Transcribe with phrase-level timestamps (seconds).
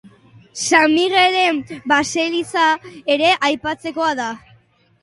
[0.61, 1.59] San Migelen
[1.91, 2.65] baseliza
[3.19, 4.33] ere aipatzekoa da.